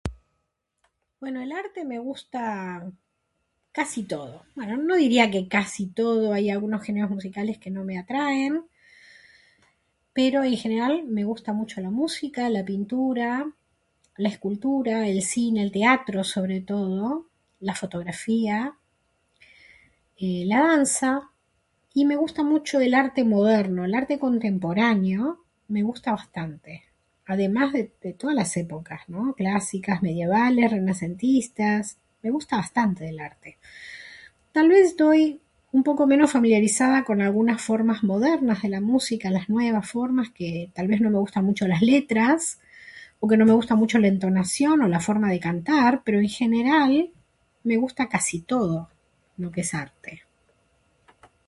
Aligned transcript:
Bueno, 1.19 1.41
el 1.41 1.51
arte 1.51 1.85
me 1.85 1.99
gusta... 1.99 2.83
casi 3.71 4.03
todo. 4.03 4.43
Bueno, 4.55 4.77
no 4.77 4.95
diría 4.95 5.29
que 5.31 5.47
casi 5.47 5.87
todo, 5.87 6.33
hay 6.33 6.49
algunos 6.49 6.83
géneros 6.83 7.11
musicales 7.11 7.57
que 7.59 7.69
no 7.71 7.83
me 7.83 7.97
atraen, 7.99 8.63
pero 10.13 10.43
en 10.43 10.57
general 10.57 11.03
me 11.03 11.23
gusta 11.23 11.53
mucho 11.53 11.79
la 11.81 11.89
música, 11.91 12.49
la 12.49 12.65
pintura, 12.65 13.47
la 14.17 14.29
escultura, 14.29 15.07
el 15.07 15.21
cine, 15.21 15.61
el 15.63 15.71
teatro 15.71 16.23
sobre 16.23 16.61
todo, 16.61 17.27
la 17.59 17.75
fotografía, 17.75 18.73
eh... 20.19 20.43
la 20.47 20.59
danza 20.69 21.29
y 21.93 22.05
me 22.05 22.15
gusta 22.15 22.41
mucho 22.43 22.79
el 22.79 22.93
arte 22.93 23.23
moderno, 23.25 23.85
el 23.85 23.93
arte 23.95 24.17
contemporáneo, 24.19 25.39
me 25.67 25.83
gusta 25.83 26.11
bastante. 26.11 26.83
Además, 27.27 27.71
de 27.73 28.13
todas 28.17 28.35
las 28.35 28.57
épocas, 28.57 29.07
¿no?, 29.07 29.33
clásicas, 29.35 30.01
medievales, 30.03 30.69
renacentistas, 30.71 31.97
me 32.23 32.29
gusta 32.29 32.57
bastante 32.57 33.05
del 33.05 33.19
arte. 33.21 33.57
Tal 34.51 34.67
vez 34.67 34.87
estoy 34.89 35.39
un 35.71 35.83
poco 35.83 36.07
menos 36.07 36.31
familiarizada 36.31 37.05
con 37.05 37.21
algunas 37.21 37.61
formas 37.61 38.03
modernas 38.03 38.63
de 38.63 38.69
la 38.69 38.81
música, 38.81 39.29
las 39.29 39.49
nuevas 39.49 39.89
formas 39.89 40.29
que 40.31 40.71
tal 40.73 40.87
vez 40.87 40.99
no 40.99 41.09
me 41.09 41.19
gustan 41.19 41.45
mucho 41.45 41.67
las 41.67 41.81
letras 41.81 42.59
o 43.21 43.27
que 43.29 43.37
no 43.37 43.45
me 43.45 43.53
gusta 43.53 43.75
mucho 43.75 43.97
la 43.99 44.07
entonación 44.07 44.81
o 44.81 44.87
la 44.89 44.99
forma 44.99 45.29
de 45.29 45.39
cantar 45.39 46.01
pero 46.03 46.19
en 46.19 46.27
general 46.29 47.11
me 47.63 47.77
gusta 47.77 48.09
casi 48.09 48.41
todo... 48.41 48.89
lo 49.37 49.51
que 49.51 49.61
es 49.61 49.73
arte. 49.73 50.23